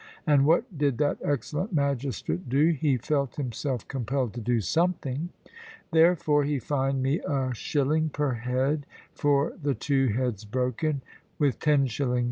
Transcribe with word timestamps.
And 0.25 0.47
what 0.47 0.75
did 0.75 0.97
that 0.97 1.19
excellent 1.23 1.73
magistrate 1.73 2.49
do? 2.49 2.69
He 2.69 2.97
felt 2.97 3.35
himself 3.35 3.87
compelled 3.87 4.33
to 4.33 4.41
do 4.41 4.59
something. 4.59 5.29
Therefore 5.91 6.43
he 6.43 6.57
fined 6.57 7.03
me 7.03 7.19
a 7.19 7.53
shilling 7.53 8.09
per 8.09 8.33
head 8.33 8.87
for 9.13 9.53
the 9.61 9.75
two 9.75 10.07
heads 10.07 10.43
broken, 10.43 11.03
with 11.37 11.59
10s. 11.59 11.99